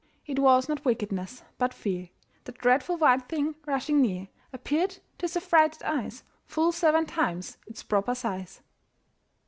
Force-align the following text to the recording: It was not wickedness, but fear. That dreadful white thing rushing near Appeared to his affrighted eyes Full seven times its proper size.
It 0.25 0.39
was 0.39 0.67
not 0.67 0.83
wickedness, 0.83 1.43
but 1.59 1.75
fear. 1.75 2.09
That 2.45 2.57
dreadful 2.57 2.97
white 2.97 3.29
thing 3.29 3.53
rushing 3.67 4.01
near 4.01 4.29
Appeared 4.51 4.89
to 5.19 5.25
his 5.27 5.37
affrighted 5.37 5.83
eyes 5.83 6.23
Full 6.47 6.71
seven 6.71 7.05
times 7.05 7.59
its 7.67 7.83
proper 7.83 8.15
size. 8.15 8.63